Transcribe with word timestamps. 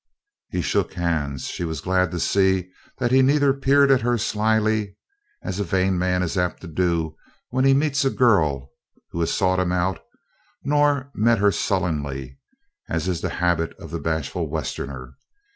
He 0.49 0.63
shook 0.63 0.93
hands. 0.93 1.45
She 1.45 1.63
was 1.63 1.79
glad 1.79 2.09
to 2.09 2.19
see 2.19 2.71
that 2.97 3.11
he 3.11 3.21
neither 3.21 3.53
peered 3.53 3.91
at 3.91 4.01
her 4.01 4.17
slyly 4.17 4.97
as 5.43 5.59
a 5.59 5.63
vain 5.63 5.95
man 5.99 6.23
is 6.23 6.35
apt 6.39 6.61
to 6.61 6.67
do 6.67 7.15
when 7.49 7.65
he 7.65 7.75
meets 7.75 8.03
a 8.03 8.09
girl 8.09 8.71
who 9.11 9.19
has 9.19 9.31
sought 9.31 9.59
him 9.59 9.71
out 9.71 9.99
nor 10.63 11.11
met 11.13 11.37
her 11.37 11.51
sullenly 11.51 12.39
as 12.89 13.07
is 13.07 13.21
the 13.21 13.29
habit 13.29 13.73
of 13.77 13.91
the 13.91 13.99
bashful 13.99 14.49
Westerner. 14.49 15.13